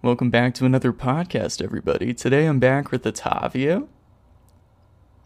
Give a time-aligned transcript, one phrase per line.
[0.00, 2.14] Welcome back to another podcast, everybody.
[2.14, 3.88] Today I'm back with Otavio.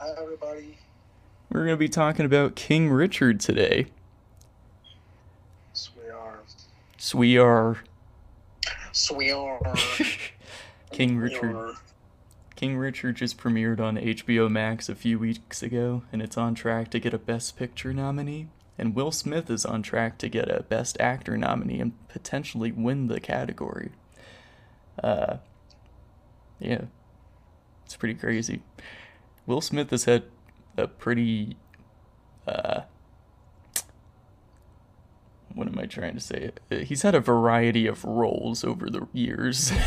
[0.00, 0.78] Hi, everybody.
[1.50, 3.88] We're going to be talking about King Richard today.
[5.74, 6.40] Swear.
[7.14, 7.80] We are
[8.92, 9.60] Swear.
[10.90, 11.76] King Richard.
[12.56, 16.90] King Richard just premiered on HBO Max a few weeks ago, and it's on track
[16.92, 18.48] to get a Best Picture nominee.
[18.78, 23.08] And Will Smith is on track to get a Best Actor nominee and potentially win
[23.08, 23.90] the category.
[25.02, 25.36] Uh,
[26.60, 26.82] yeah,
[27.84, 28.62] it's pretty crazy.
[29.46, 30.24] Will Smith has had
[30.76, 31.56] a pretty,
[32.46, 32.82] uh,
[35.54, 36.52] what am I trying to say?
[36.70, 39.72] Uh, He's had a variety of roles over the years.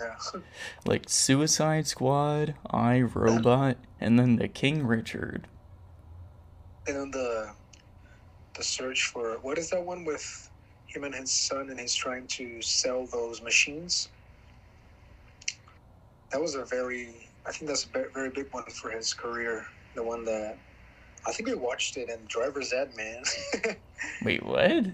[0.00, 0.40] Yeah.
[0.84, 5.46] like Suicide Squad, I Robot, and then the King Richard.
[6.88, 7.52] And then the
[8.56, 10.50] the search for what is that one with
[10.94, 14.08] him and his son, and he's trying to sell those machines.
[16.32, 19.66] That was a very, I think that's a very big one for his career.
[19.94, 20.58] The one that
[21.26, 23.22] I think we watched it in Driver's Ed, man.
[24.24, 24.86] Wait, what?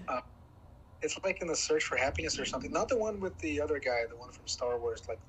[1.01, 2.71] it's like in the search for happiness or something.
[2.71, 5.03] Not the one with the other guy, the one from Star Wars.
[5.07, 5.19] Like,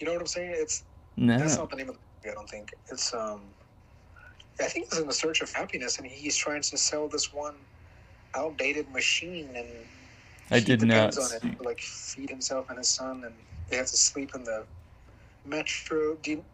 [0.00, 0.52] you know what I'm saying?
[0.54, 0.84] It's
[1.16, 1.38] no.
[1.38, 2.70] That's not the name of the movie, I don't think.
[2.90, 3.42] It's um
[4.60, 7.56] I think it's in the search of happiness and he's trying to sell this one
[8.34, 9.68] outdated machine and
[10.50, 13.24] I he did not depends on see- it to like feed himself and his son
[13.24, 13.34] and
[13.68, 14.64] they have to sleep in the
[15.44, 16.44] metro do you,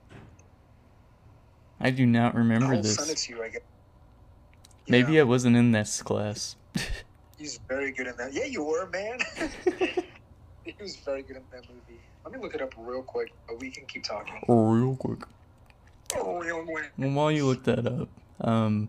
[1.80, 3.26] I do not remember I'll send it this.
[3.26, 3.62] to you I guess.
[4.88, 6.56] Maybe Yeah, I wasn't in this class.
[7.38, 8.32] he's very good in that.
[8.32, 9.18] Yeah, you were, man.
[10.64, 12.00] he was very good in that movie.
[12.24, 14.34] Let me look it up real quick, but we can keep talking.
[14.48, 15.20] Real quick.
[16.16, 16.90] Oh, real quick.
[16.96, 18.08] Well, while you look that up,
[18.40, 18.88] um,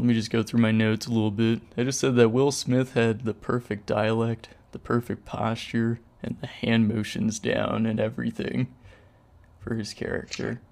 [0.00, 1.60] let me just go through my notes a little bit.
[1.76, 6.46] I just said that Will Smith had the perfect dialect, the perfect posture, and the
[6.46, 8.74] hand motions down and everything
[9.58, 10.62] for his character.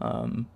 [0.00, 0.48] Um,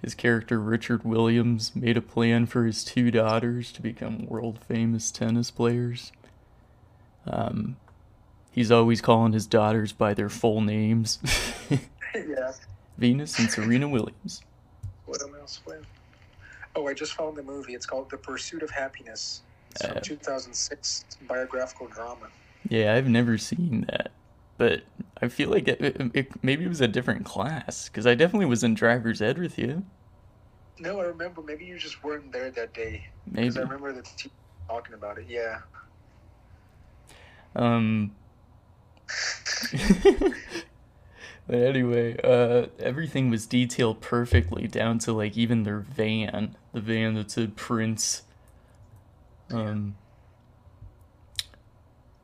[0.00, 5.12] his character Richard Williams made a plan for his two daughters to become world famous
[5.12, 6.10] tennis players.
[7.28, 7.76] Um,
[8.50, 11.20] he's always calling his daughters by their full names.
[12.16, 12.50] yeah.
[12.98, 14.42] Venus and Serena Williams.
[15.06, 15.86] What am I else with?
[16.74, 17.74] Oh, I just found the movie.
[17.74, 19.42] It's called The Pursuit of Happiness.
[19.72, 20.00] It's from Uh.
[20.00, 21.04] 2006.
[21.06, 22.28] It's a biographical drama.
[22.68, 24.12] Yeah, I've never seen that,
[24.56, 24.82] but
[25.20, 28.46] I feel like it, it, it maybe it was a different class because I definitely
[28.46, 29.84] was in driver's ed with you.
[30.78, 31.42] No, I remember.
[31.42, 33.08] Maybe you just weren't there that day.
[33.30, 33.56] Maybe.
[33.58, 34.30] I remember the teacher
[34.68, 35.26] talking about it.
[35.28, 35.58] Yeah.
[37.56, 38.14] Um.
[41.46, 47.14] but anyway, uh, everything was detailed perfectly down to like even their van, the van
[47.14, 48.22] that said Prince.
[49.50, 49.96] Um.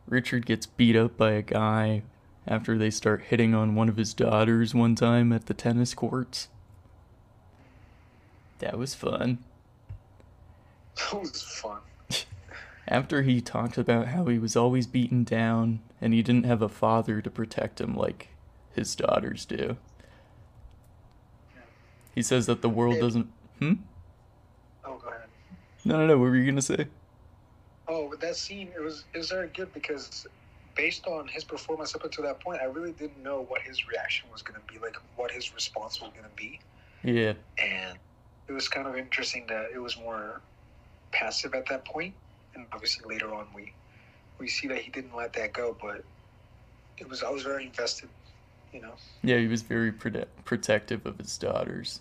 [0.07, 2.03] Richard gets beat up by a guy
[2.47, 6.49] after they start hitting on one of his daughters one time at the tennis courts.
[8.61, 9.39] That was fun.
[10.97, 11.81] That was fun.
[12.89, 16.69] After he talked about how he was always beaten down and he didn't have a
[16.69, 18.31] father to protect him like
[18.79, 19.77] his daughters do.
[22.15, 23.29] He says that the world doesn't.
[23.59, 23.75] Hmm?
[24.85, 25.29] Oh, go ahead.
[25.85, 26.19] No, no, no.
[26.19, 26.87] What were you gonna say?
[27.87, 30.27] Oh, but that scene, it was, it was very good because
[30.75, 34.29] based on his performance up until that point, I really didn't know what his reaction
[34.31, 36.61] was going to be, like what his response was going to be.
[37.03, 37.99] Yeah, and
[38.49, 40.41] it was kind of interesting that it was more
[41.13, 42.15] passive at that point
[42.55, 43.73] and obviously later on we
[44.39, 46.05] we see that he didn't let that go but
[46.99, 48.09] it was i was very invested
[48.73, 48.93] you know
[49.23, 49.39] yeah.
[49.39, 52.01] He was very prote- protective of his daughters.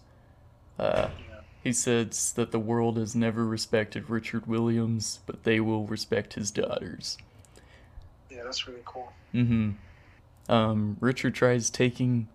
[0.79, 5.85] Uh, yeah he says that the world has never respected Richard Williams, but they will
[5.85, 7.17] respect his daughters.
[8.29, 9.71] yeah that's really cool Mm-hmm.
[10.51, 12.29] Um, Richard tries taking.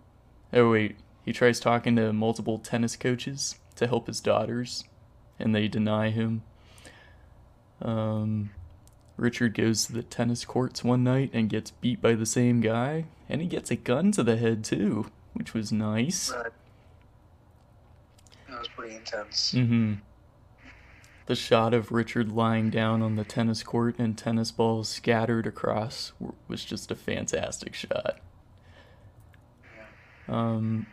[0.53, 4.85] Oh wait, he tries talking to multiple tennis coaches to help his daughters,
[5.39, 6.43] and they deny him.
[7.81, 8.51] Um,
[9.23, 13.05] Richard goes to the tennis courts one night and gets beat by the same guy,
[13.29, 16.33] and he gets a gun to the head too, which was nice.
[16.33, 16.51] right
[18.49, 19.95] that was pretty intense Mm-hmm.
[21.27, 26.13] The shot of Richard lying down on the tennis court and tennis balls scattered across
[26.49, 28.19] was just a fantastic shot.
[29.63, 30.35] yeah.
[30.35, 30.87] Um,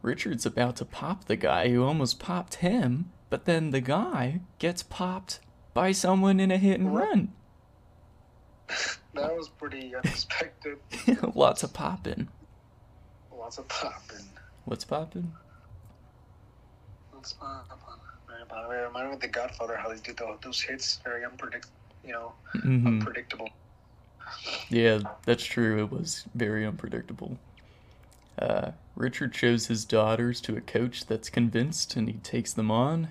[0.00, 4.84] Richard's about to pop the guy who almost popped him, but then the guy gets
[4.84, 5.40] popped
[5.74, 7.32] by someone in a hit and run.
[9.14, 10.78] That was pretty unexpected
[11.34, 12.28] Lots of popping.
[13.36, 14.24] lots of popping
[14.64, 15.32] What's popping?
[17.12, 17.22] of
[17.80, 21.74] popping it reminded me of the godfather how they did tho- those hits very unpredictable
[22.04, 23.48] you know hmm unpredictable
[24.70, 25.82] Yeah, that's true.
[25.82, 27.38] It was very unpredictable.
[28.38, 33.08] Uh, Richard shows his daughters to a coach that's convinced and he takes them on.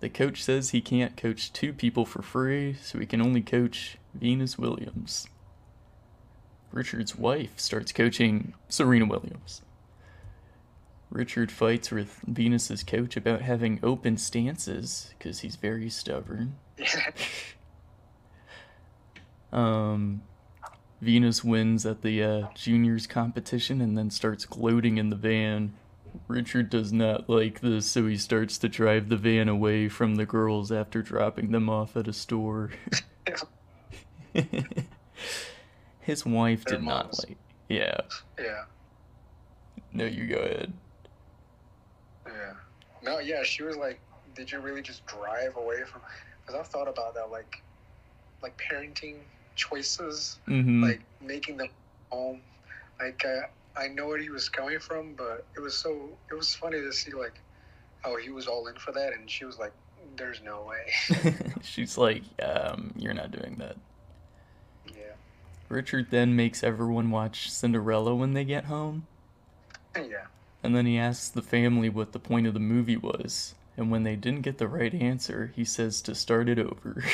[0.00, 3.96] The coach says he can't coach two people for free, so he can only coach
[4.14, 5.28] Venus Williams.
[6.70, 9.62] Richard's wife starts coaching Serena Williams.
[11.10, 16.56] Richard fights with Venus's coach about having open stances because he's very stubborn.
[19.52, 20.22] um,
[21.00, 25.74] Venus wins at the uh, juniors competition and then starts gloating in the van.
[26.28, 30.26] Richard does not like this, so he starts to drive the van away from the
[30.26, 32.70] girls after dropping them off at a store.
[36.00, 37.36] His wife Their did not like.
[37.68, 38.00] Yeah.
[38.38, 38.64] yeah,
[39.92, 40.72] No, you go ahead.
[42.26, 42.52] yeah.
[43.02, 43.98] No, yeah, she was like,
[44.34, 46.00] "Did you really just drive away from?"
[46.40, 47.60] Because I've thought about that, like,
[48.42, 49.16] like parenting
[49.56, 50.84] choices, Mm-hmm.
[50.84, 51.68] like making them
[52.10, 52.40] home.
[53.00, 53.46] Like, uh,
[53.76, 56.92] I know where he was coming from, but it was so it was funny to
[56.92, 57.38] see like
[58.02, 59.72] how he was all in for that, and she was like,
[60.16, 63.76] "There's no way." She's like, um, you're not doing that.
[64.88, 65.14] yeah,
[65.68, 69.06] Richard then makes everyone watch Cinderella when they get home,
[69.96, 70.26] yeah.
[70.62, 73.54] and then he asks the family what the point of the movie was.
[73.78, 77.04] And when they didn't get the right answer, he says to start it over.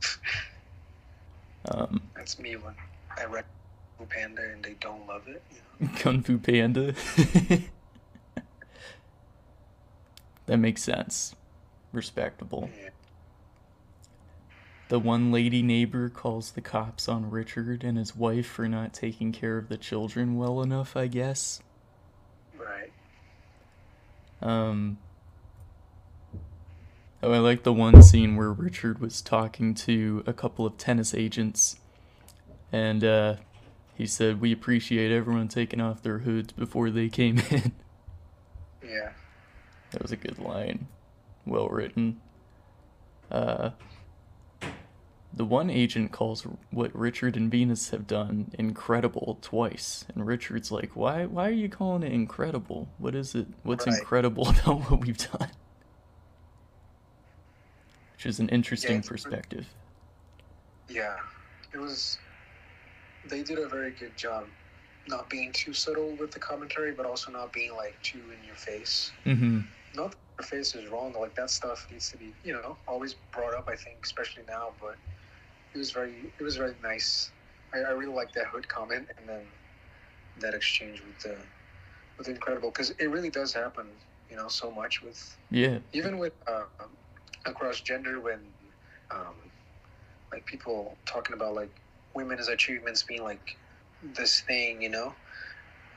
[1.70, 2.74] um, That's me when
[3.18, 3.44] I read
[3.98, 5.42] Fu Panda and they don't love it.
[5.50, 5.92] You know?
[5.98, 6.94] Kung Fu Panda.
[10.46, 11.34] that makes sense.
[11.92, 12.70] Respectable.
[12.80, 12.90] Yeah.
[14.88, 19.32] The one lady neighbor calls the cops on Richard and his wife for not taking
[19.32, 21.60] care of the children well enough, I guess.
[22.56, 22.92] Right.
[24.40, 24.98] Um
[27.22, 31.14] Oh, I like the one scene where Richard was talking to a couple of tennis
[31.14, 31.80] agents
[32.70, 33.36] and uh
[33.96, 37.72] he said we appreciate everyone taking off their hoods before they came in.
[38.84, 39.10] Yeah.
[39.90, 40.86] That was a good line.
[41.46, 42.20] Well written.
[43.30, 43.70] Uh,
[45.32, 50.96] the one agent calls what Richard and Venus have done incredible twice, and Richard's like,
[50.96, 51.26] "Why?
[51.26, 52.88] Why are you calling it incredible?
[52.98, 53.46] What is it?
[53.62, 53.98] What's Right.
[53.98, 55.50] incredible about what we've done?"
[58.14, 59.66] Which is an interesting it's- perspective.
[60.88, 61.16] Yeah.
[61.74, 62.18] It was.
[63.28, 64.46] They did a very good job,
[65.08, 68.56] not being too subtle with the commentary, but also not being like too in your
[68.56, 69.12] face.
[69.26, 69.60] Mm-hmm.
[69.94, 71.14] Not that your face is wrong.
[71.18, 73.68] Like that stuff needs to be, you know, always brought up.
[73.68, 74.74] I think, especially now.
[74.80, 74.96] But
[75.74, 77.32] it was very, it was very nice.
[77.74, 79.42] I, I really like that hood comment, and then
[80.38, 81.36] that exchange with the,
[82.18, 83.86] with incredible, because it really does happen.
[84.30, 85.78] You know, so much with Yeah.
[85.92, 86.64] even with uh,
[87.44, 88.40] across gender when
[89.12, 89.34] um,
[90.32, 91.70] like people talking about like
[92.16, 93.56] women's achievements being like
[94.02, 95.14] this thing you know?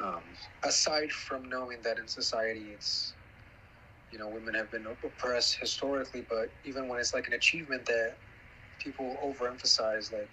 [0.04, 0.24] Um,
[0.64, 3.14] aside from knowing that in society it's
[4.12, 8.18] you know women have been oppressed historically but even when it's like an achievement that
[8.80, 10.32] people overemphasize like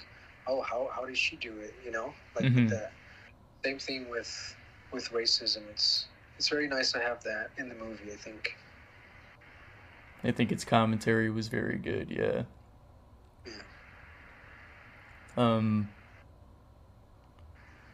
[0.49, 2.15] oh how, how did she do it you know?
[2.37, 2.57] Like Mhm.
[2.57, 2.93] with that.
[3.65, 4.57] Same thing with
[4.93, 5.69] with racism.
[5.71, 6.07] It's
[6.39, 8.51] it's very nice to have that in the movie i think.
[10.25, 12.45] I think its commentary was very good, yeah.
[15.37, 15.89] Um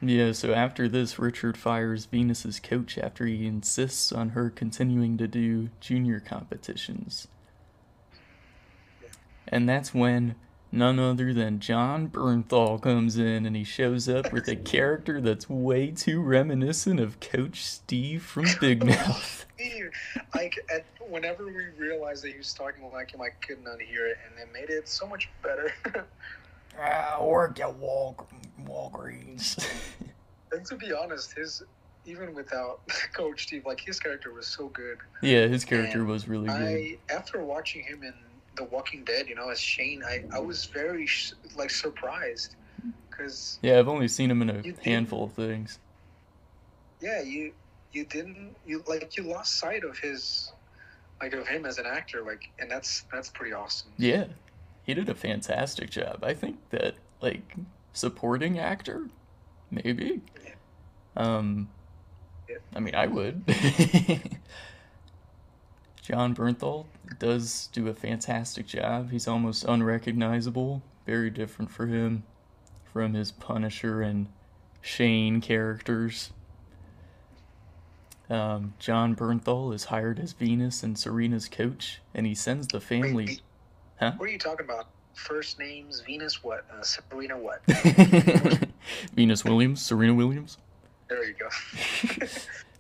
[0.01, 5.29] Yeah, so after this Richard fires Venus's coach after he insists on her continuing to
[5.29, 7.29] do junior competitions.
[9.49, 10.35] And that's when
[10.73, 15.49] none other than Jon Bernthal comes in and he shows up with a character that's
[15.49, 19.45] way too reminiscent of Coach Steve from Big Mouth.
[19.55, 19.91] Steve,
[20.35, 24.17] like at, whenever we realized that he was talking like him, I couldn't hear it,
[24.27, 25.73] and it made it so much better.
[26.79, 26.83] Uh,
[27.21, 28.27] I work at Wal-
[28.65, 29.65] Walgreens.
[30.53, 31.63] and to be honest, his
[32.05, 32.81] even without
[33.15, 34.99] Coach Steve, like his character was so good.
[35.23, 36.99] yeah, his character And was really good.
[37.09, 38.15] I after watching him in
[38.57, 42.57] The Walking Dead, you know, as Shane, I I was very sh- like surprised
[43.11, 45.79] because Yeah, I've only seen him in a handful of things.
[47.01, 47.53] yeah, you
[47.93, 50.51] you didn't you like you lost sight of his
[51.21, 53.93] like of him as an actor, like, and that's that's pretty awesome.
[53.97, 54.25] Yeah,
[54.85, 56.23] he did a fantastic job.
[56.23, 57.57] I think that like
[57.93, 59.09] supporting actor,
[59.71, 60.21] maybe.
[61.17, 61.69] Um,
[62.75, 63.45] I mean, I would.
[66.03, 66.87] Jon Bernthal
[67.19, 69.11] does do a fantastic job.
[69.11, 70.83] He's almost unrecognizable.
[71.07, 72.25] Very different for him
[72.93, 74.27] from his Punisher and
[74.81, 76.33] Shane characters.
[78.29, 83.27] Um, Jon Bernthal is hired as Venus and Serena's coach, and he sends the family.
[83.27, 83.43] Wait,
[83.99, 84.13] Huh?
[84.17, 84.87] What are you talking about?
[85.15, 86.65] first names Venus what?
[86.73, 87.63] Uh, Serena what?
[89.15, 90.59] Venus Williams, Serena Williams.
[91.09, 91.49] There you go.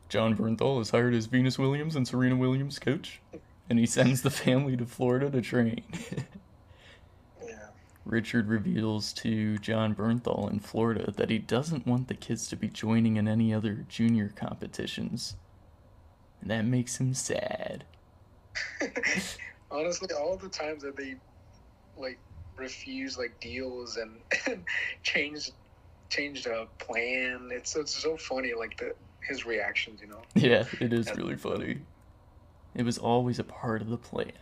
[0.08, 3.20] Jon Bernthal is hired as Venus Williams and Serena Williams' coach,
[3.68, 5.82] and he sends the family to Florida to train.
[7.46, 7.68] yeah.
[8.04, 12.68] Richard reveals to Jon Bernthal in Florida that he doesn't want the kids to be
[12.68, 15.36] joining in any other junior competitions.
[16.40, 17.84] And that makes him sad.
[19.72, 21.16] Honestly, all the times that they
[21.96, 22.18] like
[22.56, 24.64] refuse like deals and, and
[25.02, 25.50] change
[26.10, 28.94] changed a plan, it's it's so funny like the
[29.26, 30.22] his reactions, you know.
[30.34, 31.78] Yeah, it is really funny.
[32.74, 34.32] It was always a part of the plan.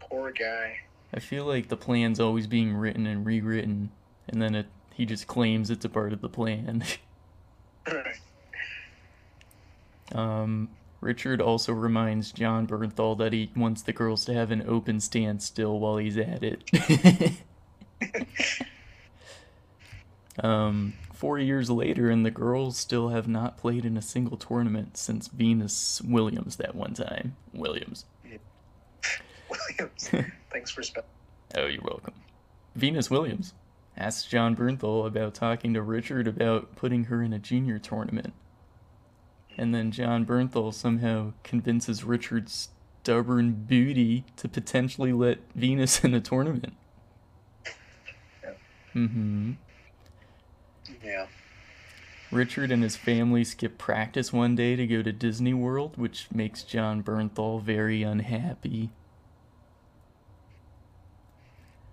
[0.00, 0.78] Poor guy.
[1.12, 3.90] I feel like the plan's always being written and rewritten,
[4.28, 6.82] and then it he just claims it's a part of the plan.
[7.86, 8.16] Right.
[10.12, 10.68] um,
[11.06, 15.40] Richard also reminds Jon Bernthal that he wants the girls to have an open stand
[15.40, 16.68] still while he's at it.
[20.42, 24.96] um, four years later, and the girls still have not played in a single tournament
[24.96, 27.36] since Venus Williams that one time.
[27.54, 28.04] Williams.
[29.48, 30.08] Williams.
[30.50, 31.08] Thanks for spelling.
[31.54, 32.14] Oh, you're welcome.
[32.74, 33.54] Venus Williams
[33.96, 38.32] asks Jon Bernthal about talking to Richard about putting her in a junior tournament.
[39.56, 42.68] And then Jon Bernthal somehow convinces Richard's
[43.02, 46.74] stubborn booty to potentially let Venus in the tournament.
[48.42, 48.50] Yeah.
[48.94, 49.52] Mm-hmm.
[51.02, 51.26] Yeah.
[52.32, 56.64] Richard and his family skip practice one day to go to Disney World, which makes
[56.64, 58.90] Jon Bernthal very unhappy.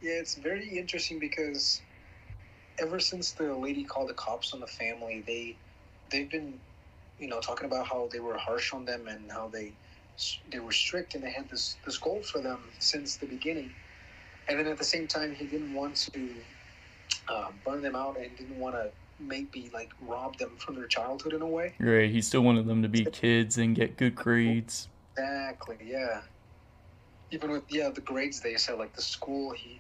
[0.02, 1.82] Yeah, it's very interesting because
[2.80, 5.56] ever since the lady called the cops on the family, they
[6.10, 6.60] they've been,
[7.20, 9.74] you know, talking about how they were harsh on them and how they
[10.52, 13.72] they were strict and they had this this goal for them since the beginning.
[14.48, 16.30] And then at the same time, he didn't want to
[17.30, 21.34] uh, burn them out and didn't want to maybe like rob them from their childhood
[21.34, 21.74] in a way.
[21.80, 24.90] Right, he still wanted them to be kids and get good grades.
[25.18, 25.78] Exactly.
[25.84, 26.22] Yeah.
[27.32, 29.80] Even with yeah the grades, they said like the school he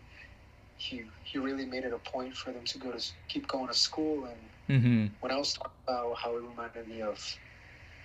[0.78, 3.74] he he really made it a point for them to go to keep going to
[3.74, 4.26] school.
[4.26, 4.40] And
[4.70, 5.08] Mm-hmm.
[5.20, 7.40] when I was talking about how it reminded me of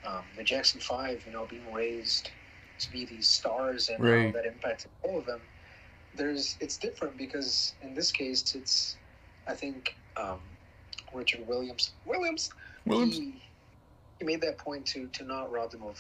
[0.05, 2.31] um, the Jackson Five, you know, being raised
[2.79, 4.27] to be these stars and Right.
[4.27, 5.43] how that impacted all of them.
[6.15, 8.97] There's it's different because in this case it's
[9.47, 10.41] I think um,
[11.13, 12.51] Richard Williams Williams
[12.87, 13.17] Williams.
[13.19, 13.43] he,
[14.19, 15.99] he made that point to to not rob them of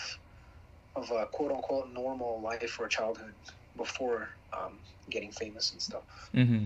[0.97, 3.35] of a quote unquote normal life or childhood
[3.77, 6.31] before um, getting famous and stuff.
[6.35, 6.65] Mm-hmm.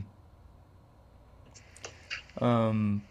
[2.44, 3.02] Um,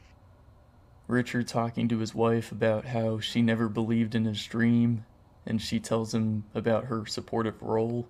[1.12, 5.06] Richard talking to his wife about how she never believed in his dream,
[5.46, 8.08] and she tells him about her supportive role.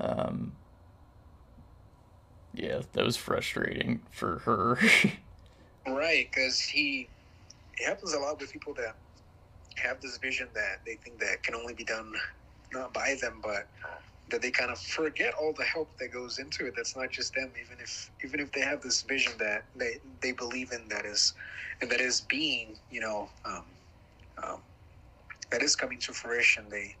[0.00, 0.52] Um,
[2.54, 4.78] yeah, that was frustrating for her.
[5.84, 7.08] Right, because he
[7.76, 8.94] it happens a lot with people that
[9.76, 12.14] have this vision that they think that can only be done
[12.72, 13.66] not by them, but
[14.32, 16.74] that they kind of forget all the help that goes into it.
[16.74, 17.50] That's not just them.
[17.62, 21.34] Even if even if they have this vision that they they believe in, that is
[21.80, 23.64] and that is being, you know, um,
[24.42, 24.60] um,
[25.50, 26.64] that is coming to fruition.
[26.68, 26.96] They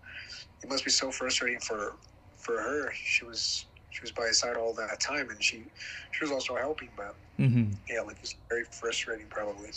[0.62, 1.94] it must be so frustrating for
[2.36, 2.92] for her.
[2.92, 5.64] She was she was by his side all that time, and she
[6.12, 7.72] she was also helping, but mm-hmm.
[7.88, 9.70] yeah, like it's very frustrating, probably.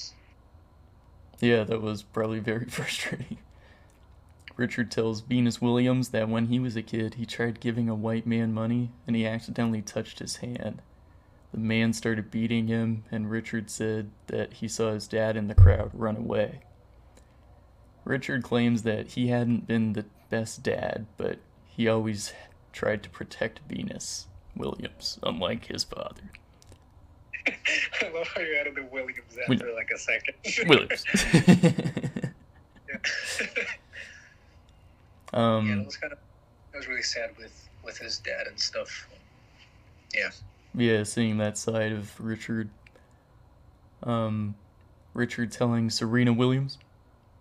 [1.40, 3.38] Yeah, that was probably very frustrating.
[4.58, 8.26] Richard tells Venus Williams that when he was a kid, he tried giving a white
[8.26, 10.82] man money and he accidentally touched his hand.
[11.52, 15.56] The man started beating him, and Richard said that he saw his dad in the
[15.56, 16.60] crowd run away.
[18.04, 22.34] Richard claims that he hadn't been the best dad, but he always
[22.74, 26.30] tried to protect Venus Williams, unlike his father.
[27.48, 30.36] I love how you added the Williams after like a second.
[30.68, 31.06] Williams.
[35.34, 35.40] yeah.
[35.40, 36.20] yeah, um, that was kind of
[36.72, 39.08] that was really sad with with his dad and stuff.
[40.14, 40.32] Yeah.
[40.74, 42.70] Yeah, seeing that side of Richard.
[44.04, 44.56] Um,
[45.14, 46.78] Richard telling Serena Williams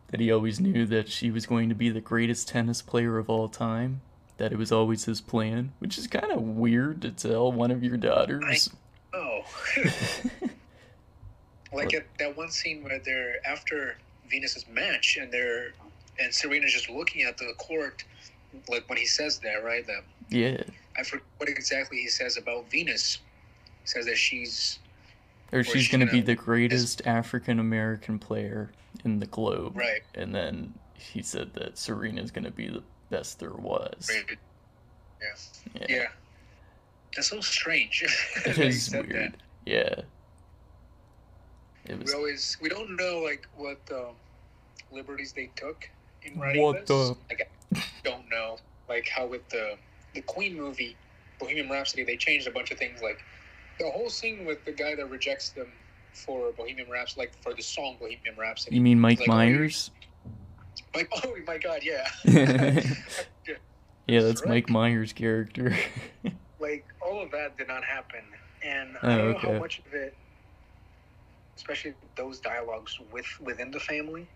[0.09, 3.29] that he always knew that she was going to be the greatest tennis player of
[3.29, 4.01] all time.
[4.37, 7.83] That it was always his plan, which is kind of weird to tell one of
[7.85, 8.71] your daughters.
[9.13, 9.43] Oh.
[11.73, 13.97] like at that one scene where they're after
[14.29, 15.73] Venus's match and they're
[16.21, 18.05] and Serena's just looking at the court,
[18.69, 19.87] like when he says that, right?
[19.87, 20.63] That yeah,
[20.97, 23.19] I forget what exactly he says about Venus.
[23.83, 24.79] He says that she's
[25.53, 28.71] or Or she's she's going to be the greatest African American player
[29.05, 29.77] in the globe.
[29.77, 30.03] right.
[30.15, 34.11] And then he said that Serena's going to be the best there was.
[34.11, 34.37] Yeah.
[35.75, 35.87] Yeah.
[35.89, 36.07] Yeah.
[37.15, 38.05] That's so strange.
[38.47, 39.11] It is weird.
[39.11, 39.35] that.
[39.65, 40.01] Yeah.
[41.87, 44.15] It We always we don't know like what um,
[44.91, 45.89] liberties they took
[46.25, 46.89] in writing What this.
[46.89, 48.57] the- Like, I don't know
[48.89, 49.77] like how with the
[50.15, 50.97] the Queen movie,
[51.41, 53.01] Bohemian Rhapsody, they changed a bunch of things.
[53.03, 53.19] Like
[53.81, 55.73] the whole scene with the guy that rejects them
[56.13, 58.77] for Bohemian Rhapsody, like for the song Bohemian Rhapsody.
[58.77, 59.91] You mean Mike Like, Myers?
[60.95, 62.09] Like, oh my god, yeah.
[64.07, 64.51] Yeah, that's Right.
[64.51, 65.75] Mike Myers' character.
[66.61, 68.21] like all of that did not happen,
[68.63, 69.53] and Oh, I don't know okay.
[69.55, 70.15] how much of it,
[71.57, 74.29] especially those dialogues with within the family,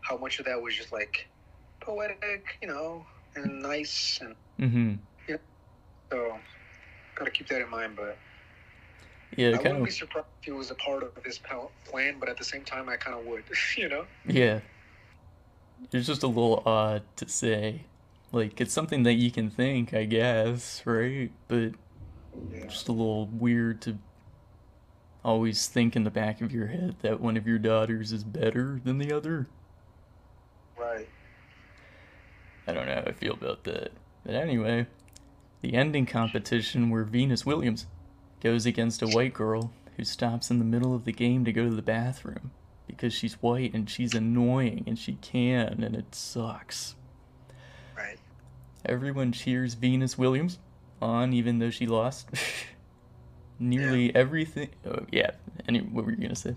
[0.00, 1.28] how much of that was just like
[1.80, 4.94] poetic, you know, and nice, and hmm
[5.28, 5.36] yeah.
[6.12, 6.38] so
[7.14, 7.96] gotta keep that in mind.
[7.96, 8.18] But
[9.36, 12.28] Yeah, I wouldn't kind be surprised if it was a part of this plan, but
[12.28, 13.44] at the same time, I kind of would,
[13.76, 14.06] you know.
[14.26, 14.60] Yeah.
[15.92, 17.86] It's just a little odd to say.
[18.32, 21.30] Like, it's something that you can think, I guess, right?
[21.48, 21.72] But
[22.52, 22.66] Yeah.
[22.66, 23.98] just a little weird to
[25.24, 28.80] always think in the back of your head that one of your daughters is better
[28.82, 29.46] than the other.
[30.76, 31.08] Right.
[32.66, 33.92] I don't know how I feel about that.
[34.24, 34.86] But anyway,
[35.62, 37.86] the ending competition where Venus Williams
[38.40, 41.68] goes against a white girl who stops in the middle of the game to go
[41.68, 42.50] to the bathroom
[42.86, 46.94] because she's white and she's annoying and she can and it sucks.
[47.96, 48.18] Right.
[48.84, 50.58] Everyone cheers Venus Williams
[51.00, 52.28] on even though she lost.
[53.58, 54.68] Nearly everything.
[54.86, 55.30] Oh, yeah.
[55.66, 56.56] Any, what were you going to say?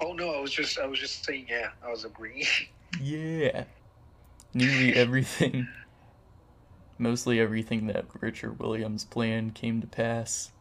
[0.00, 2.46] Oh no, I was just I was just saying yeah, I was agreeing.
[3.02, 3.64] Yeah.
[4.54, 5.68] Nearly everything,
[6.96, 10.52] mostly everything that Richard Williams planned came to pass.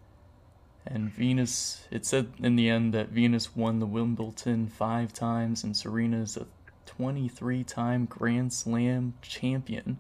[0.85, 5.77] And Venus, it said in the end that Venus won the Wimbledon five times, and
[5.77, 6.47] Serena's a
[6.85, 9.99] 23 time Grand Slam champion.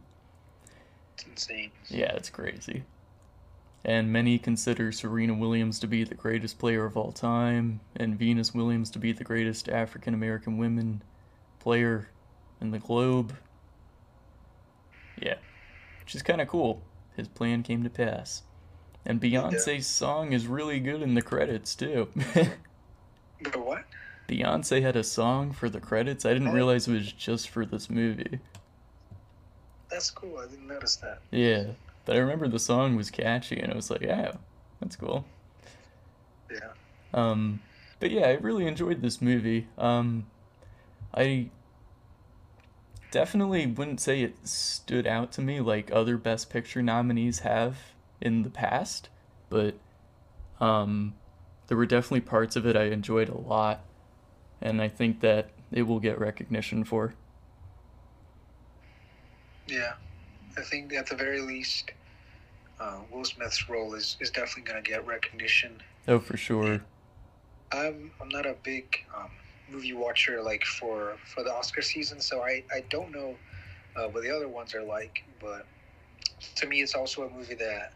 [1.13, 1.71] it's insane.
[1.87, 2.83] Yeah, it's crazy.
[3.85, 8.53] And many consider Serena Williams to be the greatest player of all time, and Venus
[8.53, 11.03] Williams to be the greatest African American women
[11.59, 12.09] player
[12.59, 13.35] in the globe.
[16.03, 16.81] Yeah, which is kind of cool.
[17.15, 18.43] His plan came to pass.
[19.05, 22.07] And Beyonce's song is really good in the credits, too.
[23.43, 23.83] But what?
[24.29, 26.25] Beyonce had a song for the credits.
[26.25, 26.53] I didn't Oh.
[26.53, 28.39] realize it was just for this movie.
[29.89, 30.37] That's cool.
[30.39, 31.19] I didn't notice that.
[31.31, 31.65] Yeah,
[32.05, 34.31] but I remember the song was catchy, and I was like, yeah,
[34.79, 35.25] that's cool.
[36.49, 36.69] Yeah.
[37.13, 37.59] Um,
[37.99, 39.67] but yeah, I really enjoyed this movie.
[39.77, 40.25] Um,
[41.13, 41.49] I
[43.13, 47.77] definitely wouldn't say it stood out to me like other Best Picture nominees have
[48.19, 49.09] in the past,
[49.49, 49.75] but
[50.59, 51.13] um,
[51.67, 53.81] there were definitely parts of it I enjoyed a lot,
[54.59, 57.13] and I think that it will get recognition for.
[59.67, 59.93] Yeah,
[60.57, 61.91] I think at the very least,
[62.79, 65.83] uh, Will Smith's role is, is definitely going to get recognition.
[66.07, 66.81] Oh, for sure.
[67.71, 69.29] I'm I'm not a big um,
[69.69, 73.35] movie watcher like for for the Oscar season, so I I don't know
[73.95, 75.23] uh, what the other ones are like.
[75.39, 75.65] But
[76.55, 77.93] to me, it's also a movie that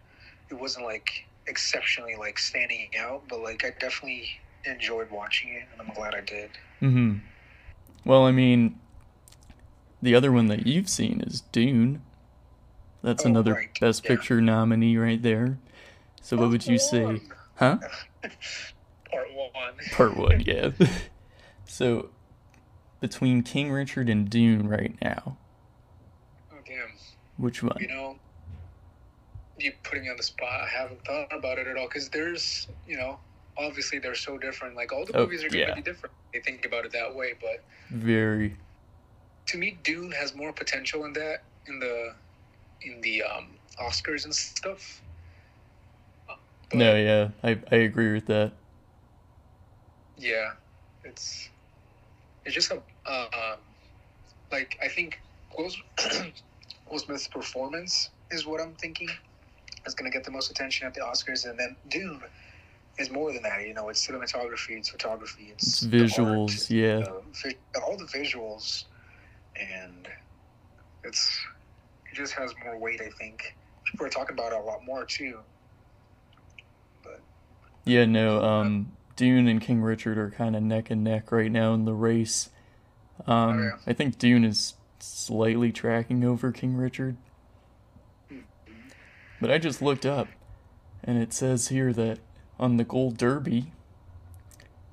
[0.49, 4.27] it wasn't like exceptionally like standing out, but like I definitely
[4.65, 6.51] enjoyed watching it, and I'm glad I did.
[6.81, 7.17] Mm-hmm.
[8.05, 8.79] Well, I mean,
[10.01, 12.01] the other one that you've seen is Dune.
[13.01, 14.09] That's Oh, another right, Best yeah.
[14.09, 15.57] Picture nominee right there.
[16.21, 17.21] So what would you say?
[17.55, 17.77] Huh?
[19.11, 19.73] Part one.
[19.93, 20.71] Part one, yeah.
[21.67, 22.09] so
[22.99, 25.37] between King Richard and Dune right now,
[26.51, 26.91] Oh damn.
[27.37, 27.77] which one?
[27.79, 28.15] You know,
[29.59, 30.61] you putting me on the spot.
[30.61, 33.19] I haven't thought about it at all because there's, you know,
[33.57, 34.75] obviously they're so different.
[34.75, 35.75] Like all the Oh, movies are going to yeah.
[35.75, 36.13] be different.
[36.33, 38.55] They think about it that way, but Very.
[39.47, 42.13] to me, Dune has more potential in that in the
[42.81, 43.47] in the um,
[43.81, 45.01] Oscars and stuff.
[46.27, 48.51] But, No, yeah, I I agree with that.
[50.17, 50.51] Yeah,
[51.03, 51.49] it's
[52.47, 53.59] it's just a uh, um,
[54.51, 55.19] like I think
[55.57, 55.69] Will,
[56.89, 59.09] Will Smith's performance is what I'm thinking
[59.85, 62.21] is going to get the most attention at the Oscars, and then Dune
[62.97, 63.67] is more than that.
[63.67, 67.05] You know, it's cinematography, it's photography, it's, It's the art, visuals, yeah.
[67.43, 68.85] vi- all the visuals,
[69.59, 70.07] and
[71.03, 71.29] it's
[72.11, 73.01] it just has more weight.
[73.01, 73.43] I think
[73.91, 75.39] people are talking about it a lot more too.
[77.03, 77.21] But
[77.83, 81.73] Yeah, no, um, Dune and King Richard are kind of neck and neck right now
[81.73, 82.49] in the race.
[83.25, 83.71] Um, Oh, yeah.
[83.85, 87.17] I think Dune is slightly tracking over King Richard.
[89.41, 90.27] But I just looked up,
[91.03, 92.19] and it says here that
[92.59, 93.71] on the Gold Derby,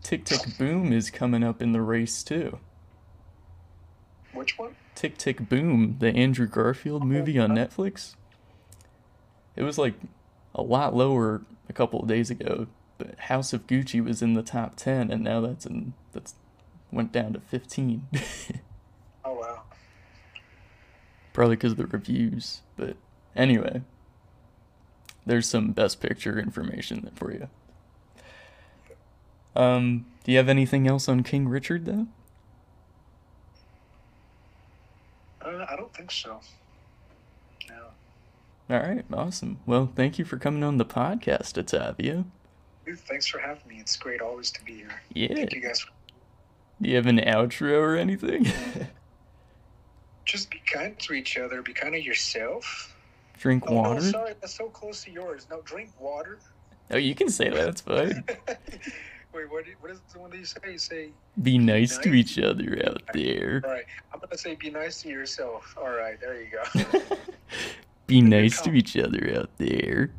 [0.02, 2.58] Tick Tick Boom is coming up in the race too.
[4.32, 4.74] which one?
[4.94, 8.14] Tick Tick Boom, the Andrew Garfield movie on Netflix.
[9.56, 9.94] It was like
[10.54, 12.66] a lot lower a couple of days ago,
[12.98, 16.34] but House of Gucci was in the top 10 and now that's in that's
[16.92, 18.06] went down to 15.
[19.26, 19.62] Oh wow.
[21.32, 22.96] Probably because of the reviews, but
[23.34, 23.80] anyway.
[25.26, 27.48] There's some best picture information for you.
[29.56, 32.06] Um, do you have anything else on King Richard though?
[35.42, 36.40] Uh, I don't think so.
[37.68, 37.84] No.
[38.70, 39.58] All right, awesome.
[39.66, 42.24] Well, thank you for coming on the podcast, Otavio.
[42.86, 43.78] Dude, thanks for having me.
[43.80, 45.02] It's great always to be here.
[45.14, 45.34] Yeah.
[45.34, 45.84] Thank you guys.
[46.82, 48.46] Do you have an outro or anything?
[50.24, 51.62] Just be kind to each other.
[51.62, 52.94] Be kind to yourself.
[53.38, 53.94] Drink Oh, water?
[54.00, 55.46] no, sorry, that's so close to yours.
[55.50, 56.38] No, drink water.
[56.90, 57.68] Oh, you can say that.
[57.68, 58.24] It's fine.
[59.34, 60.60] Wait, what, do- what is the one that you say?
[60.72, 61.08] You say,
[61.42, 62.18] Be nice to nice.
[62.18, 63.60] each other out there.
[63.64, 65.74] all right, I'm going to say be nice to yourself.
[65.76, 67.00] All right, there you go.
[68.06, 70.10] Be nice to each other out there.